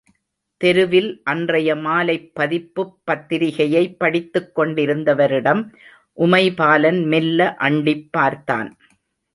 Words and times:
தெருவில் 0.61 1.21
அன்றைய 1.23 1.75
மாலைப் 1.77 2.31
பதிப்புப் 2.35 2.95
பத்திரிகையைப் 3.03 3.99
படித்துக் 3.99 4.59
கொண்டிருந்தவரிடம் 4.59 5.63
உமைபாலன் 6.17 7.01
மெல்ல 7.05 7.55
அண்டிப் 7.59 8.07
பார்த்தான். 8.11 8.71